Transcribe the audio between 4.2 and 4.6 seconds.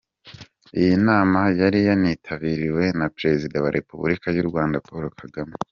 y’u